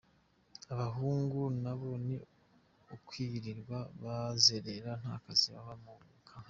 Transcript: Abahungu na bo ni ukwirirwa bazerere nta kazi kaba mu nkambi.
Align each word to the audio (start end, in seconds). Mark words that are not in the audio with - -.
Abahungu 0.73 1.39
na 1.63 1.73
bo 1.79 1.91
ni 2.05 2.17
ukwirirwa 2.95 3.79
bazerere 4.03 4.89
nta 5.01 5.15
kazi 5.23 5.47
kaba 5.53 5.73
mu 5.83 5.91
nkambi. 6.01 6.37